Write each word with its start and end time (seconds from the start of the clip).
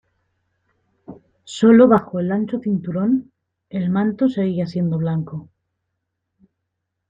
Sólo 1.43 1.87
bajo 1.87 2.19
el 2.19 2.31
ancho 2.31 2.57
cinturón, 2.59 3.31
el 3.69 3.91
manto 3.91 4.29
seguía 4.29 4.65
siendo 4.65 4.97
blanco. 4.97 5.47